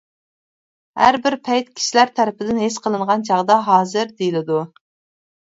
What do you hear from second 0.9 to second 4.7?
ھەربىر پەيت كىشىلەر تەرىپىدىن ھېس قىلىنغان چاغدا «ھازىر» دېيىلىدۇ.